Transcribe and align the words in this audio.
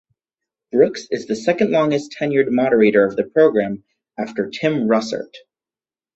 Brooks 0.71 1.05
is 1.11 1.27
the 1.27 1.35
second-longest 1.35 2.15
tenured 2.19 2.49
moderator 2.49 3.05
of 3.05 3.15
the 3.15 3.23
program, 3.25 3.83
after 4.17 4.49
Tim 4.49 4.87
Russert. 4.87 5.31